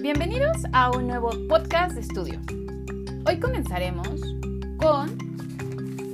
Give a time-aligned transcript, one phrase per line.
[0.00, 2.40] Bienvenidos a un nuevo podcast de estudio.
[3.26, 4.08] Hoy comenzaremos
[4.76, 5.18] con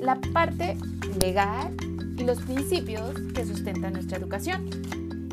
[0.00, 0.79] la parte
[1.20, 1.76] legal
[2.16, 4.70] y los principios que sustentan nuestra educación.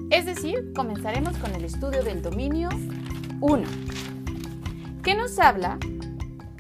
[0.10, 2.68] Es decir, comenzaremos con el estudio del dominio
[3.40, 3.68] 1,
[5.02, 5.80] que nos habla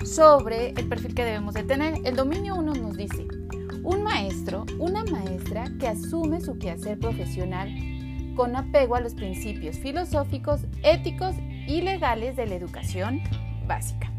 [0.06, 1.96] sobre el perfil que debemos de tener.
[2.06, 3.28] El dominio 1 nos dice,
[3.84, 7.70] un maestro, una maestra que asume su quehacer profesional
[8.36, 11.36] con apego a los principios filosóficos, éticos
[11.68, 13.22] y legales de la educación
[13.68, 14.12] básica.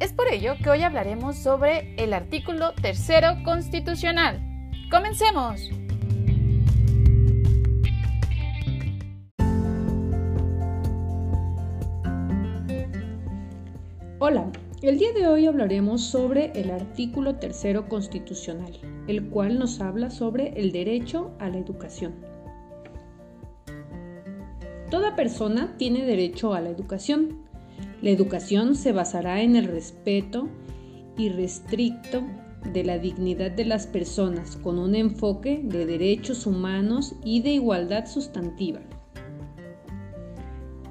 [0.00, 4.40] Es por ello que hoy hablaremos sobre el artículo tercero constitucional.
[4.90, 5.70] ¡Comencemos!
[14.22, 14.50] Hola,
[14.82, 18.72] el día de hoy hablaremos sobre el artículo tercero constitucional,
[19.06, 22.29] el cual nos habla sobre el derecho a la educación.
[24.90, 27.38] Toda persona tiene derecho a la educación.
[28.02, 30.48] La educación se basará en el respeto
[31.16, 32.22] irrestricto
[32.72, 38.06] de la dignidad de las personas con un enfoque de derechos humanos y de igualdad
[38.06, 38.80] sustantiva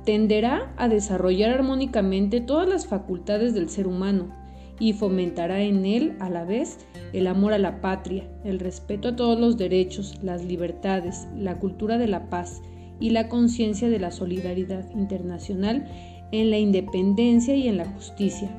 [0.10, 4.36] tenderá a desarrollar armónicamente todas las facultades del ser humano
[4.80, 6.80] y fomentará en él a la vez
[7.14, 12.00] el amor a la patria, el respeto a todos los derechos, las libertades, la cultura
[12.00, 12.60] de la paz
[13.00, 15.88] y la conciencia de la solidaridad internacional
[16.32, 18.50] en la independencia y en la justicia.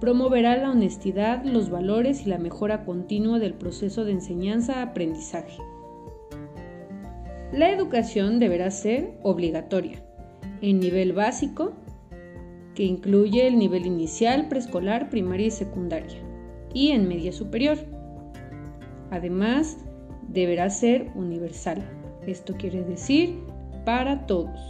[0.00, 5.58] Promoverá la honestidad, los valores y la mejora continua del proceso de enseñanza-aprendizaje.
[7.52, 10.02] La educación deberá ser obligatoria
[10.60, 11.72] en nivel básico,
[12.74, 16.18] que incluye el nivel inicial, preescolar, primaria y secundaria,
[16.74, 17.78] y en media superior.
[19.10, 19.78] Además,
[20.28, 21.82] deberá ser universal.
[22.26, 23.38] Esto quiere decir
[23.86, 24.60] para todos.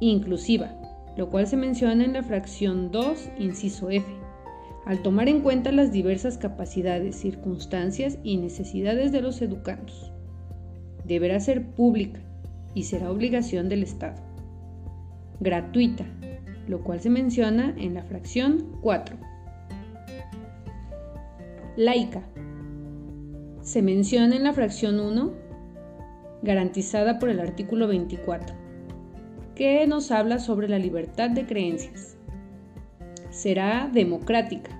[0.00, 0.74] Inclusiva,
[1.18, 4.06] lo cual se menciona en la fracción 2, inciso F,
[4.86, 10.10] al tomar en cuenta las diversas capacidades, circunstancias y necesidades de los educandos.
[11.04, 12.20] Deberá ser pública
[12.72, 14.30] y será obligación del Estado
[15.40, 16.04] gratuita,
[16.68, 19.16] lo cual se menciona en la fracción 4.
[21.76, 22.22] Laica.
[23.62, 25.32] Se menciona en la fracción 1,
[26.42, 28.54] garantizada por el artículo 24,
[29.54, 32.16] que nos habla sobre la libertad de creencias.
[33.30, 34.70] Será democrática.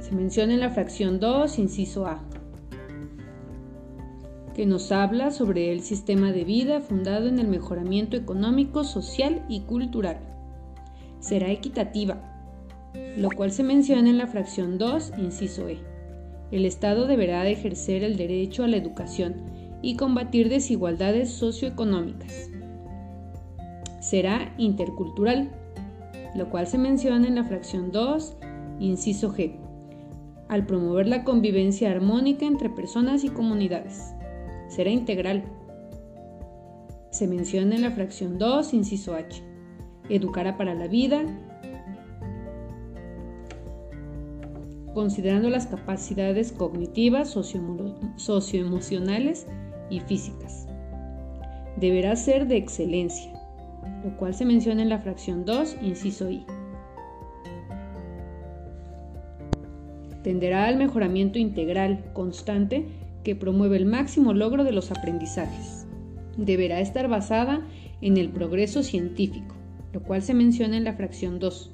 [0.00, 2.28] Se menciona en la fracción 2, inciso A
[4.58, 9.60] que nos habla sobre el sistema de vida fundado en el mejoramiento económico, social y
[9.60, 10.18] cultural.
[11.20, 12.42] Será equitativa,
[13.16, 15.78] lo cual se menciona en la fracción 2, inciso E.
[16.50, 19.36] El Estado deberá ejercer el derecho a la educación
[19.82, 22.50] y combatir desigualdades socioeconómicas.
[24.00, 25.50] Será intercultural,
[26.34, 28.36] lo cual se menciona en la fracción 2,
[28.80, 29.56] inciso G,
[30.48, 34.14] al promover la convivencia armónica entre personas y comunidades
[34.68, 35.42] será integral.
[37.10, 39.42] Se menciona en la fracción 2, inciso H.
[40.08, 41.24] Educará para la vida,
[44.94, 47.30] considerando las capacidades cognitivas,
[48.16, 49.46] socioemocionales
[49.90, 50.66] y físicas.
[51.76, 53.32] Deberá ser de excelencia,
[54.04, 56.44] lo cual se menciona en la fracción 2, inciso I.
[60.22, 62.86] Tenderá al mejoramiento integral, constante
[63.22, 65.86] que promueve el máximo logro de los aprendizajes.
[66.36, 67.66] Deberá estar basada
[68.00, 69.54] en el progreso científico,
[69.92, 71.72] lo cual se menciona en la fracción 2.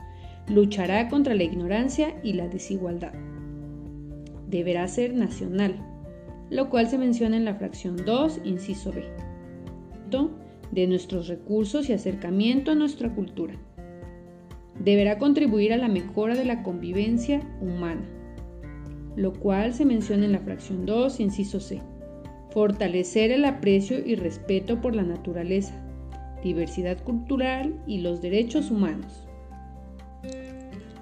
[0.49, 3.13] Luchará contra la ignorancia y la desigualdad.
[4.49, 5.75] Deberá ser nacional,
[6.55, 9.05] lo cual se menciona en la fracción 2, inciso B.
[10.71, 13.55] De nuestros recursos y acercamiento a nuestra cultura.
[14.79, 18.09] Deberá contribuir a la mejora de la convivencia humana
[19.17, 21.81] lo cual se menciona en la fracción 2, inciso C.
[22.51, 25.75] Fortalecer el aprecio y respeto por la naturaleza,
[26.43, 29.27] diversidad cultural y los derechos humanos.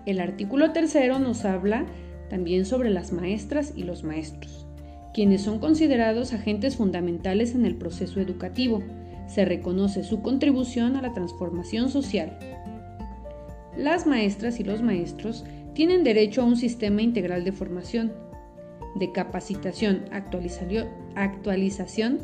[0.07, 1.87] El artículo tercero nos habla
[2.29, 4.67] también sobre las maestras y los maestros,
[5.15, 8.83] quienes son considerados agentes fundamentales en el proceso educativo.
[9.27, 12.39] Se reconoce su contribución a la transformación social.
[13.77, 15.45] Las maestras y los maestros
[15.75, 18.13] tienen derecho a un sistema integral de formación,
[18.95, 20.05] de capacitación,
[21.15, 22.19] actualización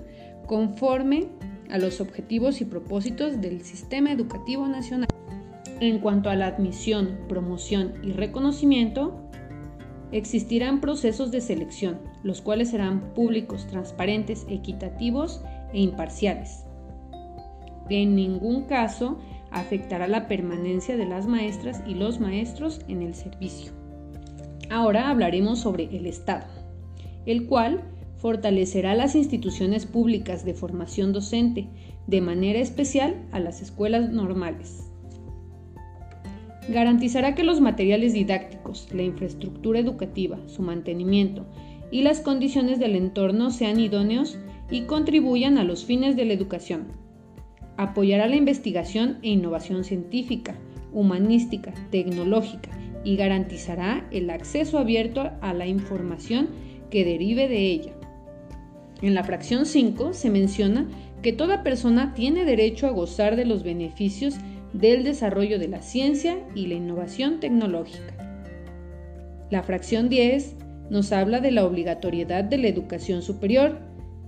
[0.47, 1.29] conforme
[1.71, 5.09] a los objetivos y propósitos del sistema educativo nacional.
[5.81, 9.28] En cuanto a la admisión, promoción y reconocimiento,
[10.13, 16.65] existirán procesos de selección, los cuales serán públicos, transparentes, equitativos e imparciales.
[17.91, 19.19] en ningún caso
[19.51, 23.73] afectará la permanencia de las maestras y los maestros en el servicio.
[24.71, 26.47] Ahora hablaremos sobre el Estado,
[27.25, 27.83] el cual
[28.19, 31.69] fortalecerá las instituciones públicas de formación docente,
[32.07, 34.88] de manera especial a las escuelas normales.
[36.69, 41.47] Garantizará que los materiales didácticos, la infraestructura educativa, su mantenimiento
[41.91, 44.39] y las condiciones del entorno sean idóneos
[44.71, 46.89] y contribuyan a los fines de la educación.
[47.79, 50.57] Apoyará la investigación e innovación científica,
[50.93, 52.71] humanística, tecnológica
[53.03, 56.49] y garantizará el acceso abierto a la información
[56.91, 57.93] que derive de ella.
[59.01, 60.87] En la fracción 5 se menciona
[61.23, 64.35] que toda persona tiene derecho a gozar de los beneficios
[64.73, 68.15] del desarrollo de la ciencia y la innovación tecnológica.
[69.51, 70.57] La fracción 10
[70.91, 73.79] nos habla de la obligatoriedad de la educación superior,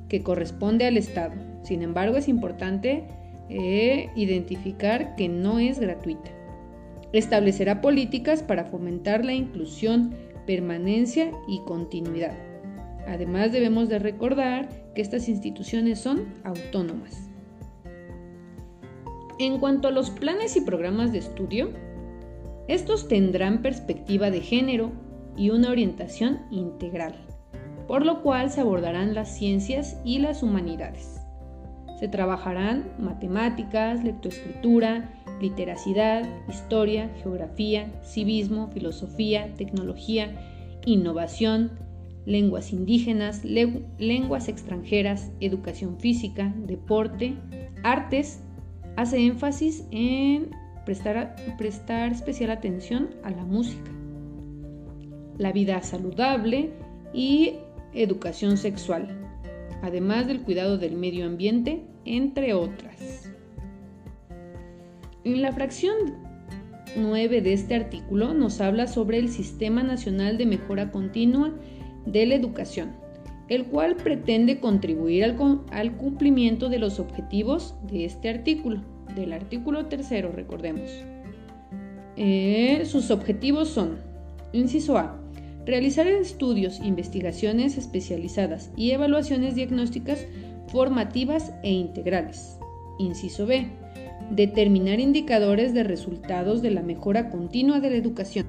[0.09, 1.35] que corresponde al Estado.
[1.63, 3.05] Sin embargo, es importante
[3.49, 6.31] eh, identificar que no es gratuita.
[7.13, 10.15] Establecerá políticas para fomentar la inclusión,
[10.47, 12.37] permanencia y continuidad.
[13.07, 17.30] Además, debemos de recordar que estas instituciones son autónomas.
[19.41, 21.71] En cuanto a los planes y programas de estudio,
[22.69, 24.93] estos tendrán perspectiva de género
[25.35, 27.15] y una orientación integral,
[27.89, 31.23] por lo cual se abordarán las ciencias y las humanidades.
[31.99, 35.09] Se trabajarán matemáticas, lectoescritura,
[35.41, 40.39] literacidad, historia, geografía, civismo, filosofía, tecnología,
[40.85, 41.79] innovación,
[42.27, 47.39] lenguas indígenas, lenguas extranjeras, educación física, deporte,
[47.83, 48.43] artes,
[48.97, 50.51] hace énfasis en
[50.85, 53.91] prestar, prestar especial atención a la música,
[55.39, 56.71] la vida saludable
[57.13, 57.55] y
[57.95, 59.09] educación sexual,
[59.83, 63.31] además del cuidado del medio ambiente, entre otras.
[65.25, 65.95] En la fracción
[66.97, 71.53] 9 de este artículo nos habla sobre el Sistema Nacional de Mejora Continua
[72.07, 72.93] de la Educación,
[73.51, 78.81] el cual pretende contribuir al, cumplimiento de los objetivos de este artículo,
[79.17, 80.89] del artículo tercero, recordemos.
[82.17, 83.99] Eh, sus objetivos son,
[84.53, 85.21] inciso A,
[85.67, 90.27] realizar estudios, investigaciones especializadas y evaluaciones diagnósticas
[90.69, 92.57] formativas e integrales.
[93.01, 93.67] Inciso B,
[94.31, 98.47] determinar indicadores de resultados de la mejora continua de la educación.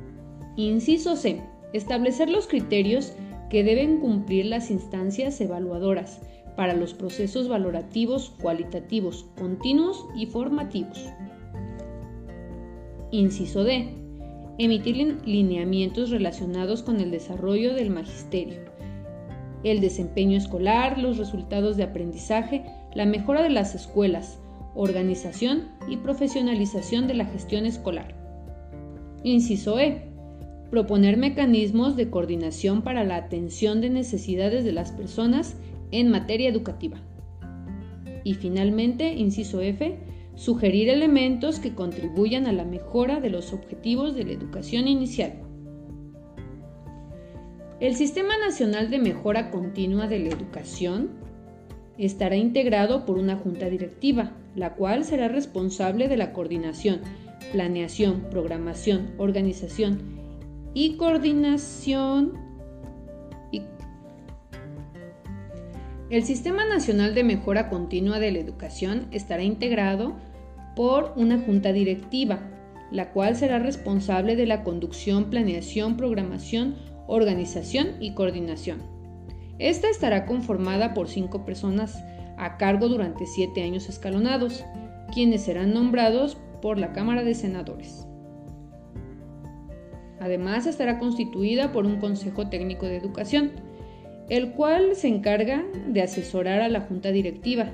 [0.58, 1.42] Inciso C,
[1.74, 3.14] establecer los criterios
[3.52, 6.22] que deben cumplir las instancias evaluadoras
[6.56, 11.06] para los procesos valorativos cualitativos continuos y formativos.
[13.12, 13.90] Inciso D.
[14.58, 14.96] Emitir
[15.26, 18.62] lineamientos relacionados con el desarrollo del magisterio,
[19.66, 22.64] el desempeño escolar, los resultados de aprendizaje,
[22.94, 24.40] la mejora de las escuelas,
[24.76, 28.16] organización y profesionalización de la gestión escolar.
[29.24, 30.11] Inciso E
[30.72, 35.58] proponer mecanismos de coordinación para la atención de necesidades de las personas
[35.92, 36.98] en materia educativa.
[38.24, 40.00] Y finalmente, inciso F,
[40.36, 45.34] sugerir elementos que contribuyan a la mejora de los objetivos de la educación inicial.
[47.82, 51.10] El Sistema Nacional de Mejora Continua de la Educación
[51.98, 57.02] estará integrado por una junta directiva, la cual será responsable de la coordinación,
[57.52, 60.21] planeación, programación, organización
[60.74, 62.52] y coordinación.
[66.10, 70.18] El Sistema Nacional de Mejora Continua de la Educación estará integrado
[70.76, 72.40] por una junta directiva,
[72.92, 76.76] la cual será responsable de la conducción, planeación, programación,
[77.08, 78.82] organización y coordinación.
[79.58, 82.04] Esta estará conformada por cinco personas
[82.38, 84.66] a cargo durante siete años escalonados,
[85.14, 88.06] quienes serán nombrados por la Cámara de Senadores.
[90.22, 93.54] Además, estará constituida por un Consejo Técnico de Educación,
[94.30, 97.72] el cual se encarga de asesorar a la Junta Directiva.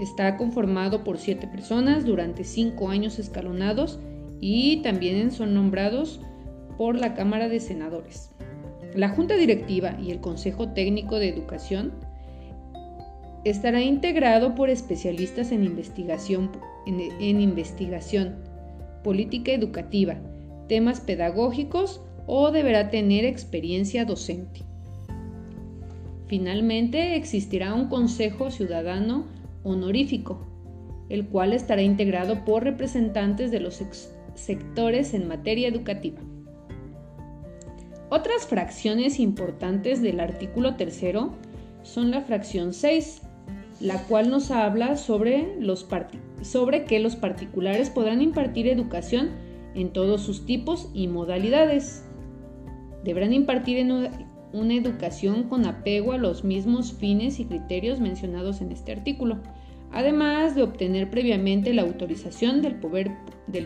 [0.00, 3.98] Está conformado por siete personas durante cinco años escalonados
[4.40, 6.20] y también son nombrados
[6.78, 8.30] por la Cámara de Senadores.
[8.94, 11.92] La Junta Directiva y el Consejo Técnico de Educación
[13.44, 16.52] estará integrado por especialistas en investigación,
[16.86, 18.36] en investigación
[19.02, 20.16] política educativa,
[20.70, 24.62] temas pedagógicos o deberá tener experiencia docente.
[26.28, 29.26] Finalmente, existirá un Consejo Ciudadano
[29.64, 30.46] honorífico,
[31.08, 33.82] el cual estará integrado por representantes de los
[34.36, 36.20] sectores en materia educativa.
[38.08, 41.32] Otras fracciones importantes del artículo tercero
[41.82, 43.22] son la fracción 6,
[43.80, 45.88] la cual nos habla sobre, los
[46.42, 52.04] sobre que los particulares podrán impartir educación en todos sus tipos y modalidades.
[53.04, 53.86] Deberán impartir
[54.52, 59.38] una educación con apego a los mismos fines y criterios mencionados en este artículo,
[59.92, 63.12] además de obtener previamente la autorización del poder,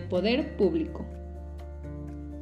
[0.08, 1.04] poder público.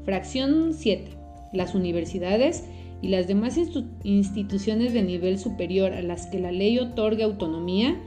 [0.05, 1.13] Fracción 7.
[1.53, 2.65] Las universidades
[3.01, 3.59] y las demás
[4.05, 8.01] instituciones de nivel superior a las que la ley otorga autonomía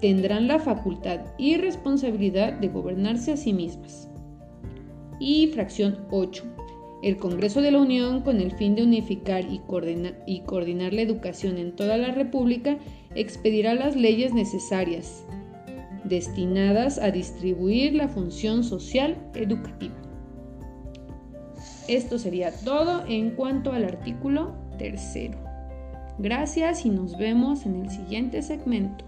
[0.00, 4.08] tendrán la facultad y responsabilidad de gobernarse a sí mismas.
[5.18, 6.44] Y fracción 8.
[7.02, 9.60] El Congreso de la Unión, con el fin de unificar y,
[10.26, 12.78] y coordinar la educación en toda la República,
[13.14, 15.24] expedirá las leyes necesarias
[16.04, 19.94] destinadas a distribuir la función social educativa.
[21.88, 25.38] Esto sería todo en cuanto al artículo tercero.
[26.18, 29.04] Gracias y nos vemos en el siguiente segmento.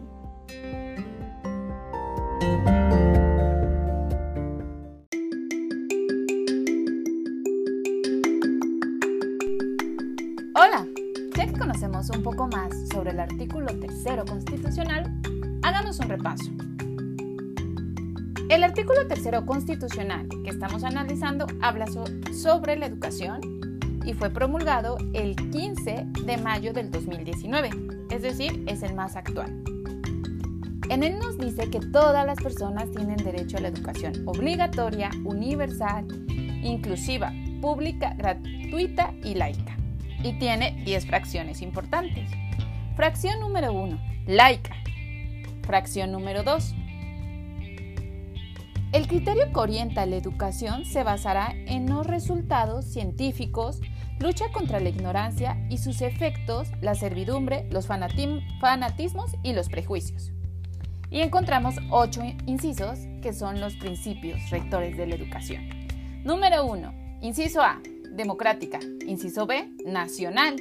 [10.61, 10.89] Hola,
[11.37, 15.05] ya que conocemos un poco más sobre el artículo tercero constitucional,
[15.63, 16.51] hagamos un repaso.
[18.49, 21.87] El artículo tercero constitucional que estamos analizando habla
[22.33, 23.41] sobre la educación
[24.05, 27.71] y fue promulgado el 15 de mayo del 2019,
[28.11, 29.63] es decir, es el más actual.
[30.91, 36.09] En él nos dice que todas las personas tienen derecho a la educación obligatoria, universal,
[36.65, 39.78] inclusiva, pública, gratuita y laica.
[40.23, 42.31] Y tiene 10 fracciones importantes.
[42.97, 44.75] Fracción número 1, laica.
[45.63, 46.75] Fracción número 2,
[48.91, 53.83] el criterio que orienta la educación se basará en los resultados científicos,
[54.19, 60.33] lucha contra la ignorancia y sus efectos, la servidumbre, los fanatismos y los prejuicios.
[61.11, 65.69] Y encontramos ocho incisos que son los principios rectores de la educación.
[66.25, 67.19] Número 1.
[67.21, 67.81] Inciso A.
[68.13, 68.79] Democrática.
[69.07, 69.73] Inciso B.
[69.87, 70.57] Nacional.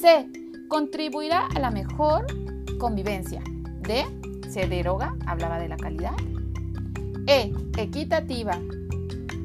[0.00, 0.28] C.
[0.68, 2.26] Contribuirá a la mejor
[2.78, 3.42] convivencia.
[3.82, 4.04] D.
[4.48, 6.14] Se deroga, hablaba de la calidad.
[7.26, 7.52] E.
[7.76, 8.58] Equitativa.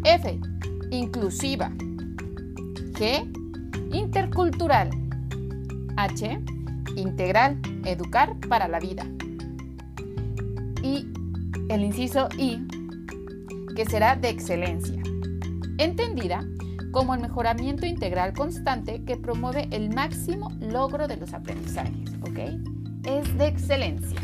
[0.04, 0.40] F.
[0.92, 1.72] Inclusiva.
[2.94, 3.32] G.
[3.92, 4.90] Intercultural.
[5.98, 6.40] H.
[6.96, 7.60] Integral.
[7.86, 9.06] Educar para la vida.
[10.82, 11.08] Y
[11.70, 12.68] el inciso I,
[13.76, 14.95] que será de excelencia.
[15.78, 16.46] Entendida
[16.92, 22.14] como el mejoramiento integral constante que promueve el máximo logro de los aprendizajes.
[22.22, 22.40] ¿Ok?
[23.04, 24.20] Es de excelencia.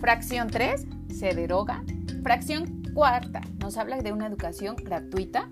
[0.00, 1.82] Fracción 3 se deroga.
[2.22, 5.48] Fracción cuarta nos habla de una educación gratuita.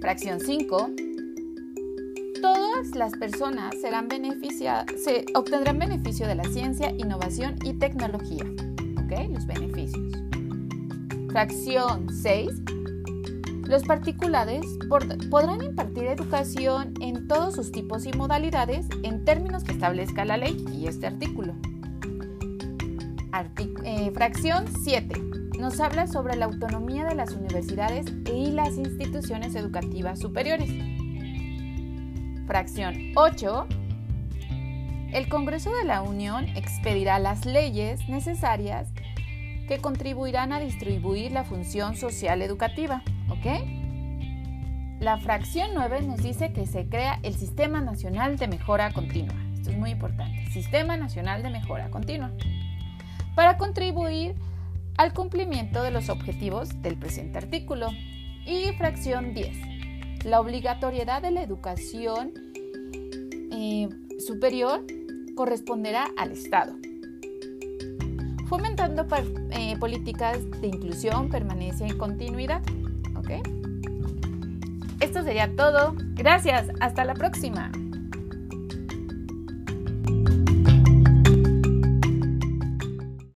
[0.00, 0.90] Fracción 5.
[2.42, 8.44] Todas las personas serán se obtendrán beneficio de la ciencia, innovación y tecnología.
[8.98, 9.30] ¿Ok?
[9.30, 10.29] Los beneficios.
[11.30, 12.50] Fracción 6.
[13.68, 14.66] Los particulares
[15.30, 20.66] podrán impartir educación en todos sus tipos y modalidades en términos que establezca la ley
[20.72, 21.54] y este artículo.
[23.84, 25.20] Eh, fracción 7.
[25.60, 30.68] Nos habla sobre la autonomía de las universidades y las instituciones educativas superiores.
[32.48, 33.66] Fracción 8.
[35.12, 38.88] El Congreso de la Unión expedirá las leyes necesarias
[39.70, 43.04] que contribuirán a distribuir la función social educativa.
[43.28, 43.62] ¿Ok?
[44.98, 49.36] La fracción 9 nos dice que se crea el Sistema Nacional de Mejora Continua.
[49.54, 50.44] Esto es muy importante.
[50.50, 52.32] Sistema Nacional de Mejora Continua
[53.36, 54.34] para contribuir
[54.98, 57.90] al cumplimiento de los objetivos del presente artículo.
[58.44, 60.24] Y fracción 10.
[60.24, 62.32] La obligatoriedad de la educación
[63.52, 64.84] eh, superior
[65.36, 66.74] corresponderá al Estado.
[68.50, 69.06] Fomentando
[69.52, 72.60] eh, políticas de inclusión, permanencia y continuidad.
[73.14, 73.30] ¿Ok?
[74.98, 75.94] Esto sería todo.
[76.14, 76.66] Gracias.
[76.80, 77.70] Hasta la próxima.